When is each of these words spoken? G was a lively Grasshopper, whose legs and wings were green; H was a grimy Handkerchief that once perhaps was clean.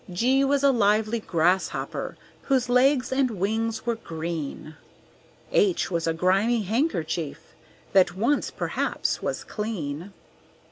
G 0.11 0.43
was 0.43 0.63
a 0.63 0.71
lively 0.71 1.19
Grasshopper, 1.19 2.17
whose 2.45 2.69
legs 2.69 3.11
and 3.11 3.29
wings 3.29 3.85
were 3.85 3.93
green; 3.97 4.73
H 5.51 5.91
was 5.91 6.07
a 6.07 6.13
grimy 6.15 6.63
Handkerchief 6.63 7.53
that 7.93 8.15
once 8.17 8.49
perhaps 8.49 9.21
was 9.21 9.43
clean. 9.43 10.11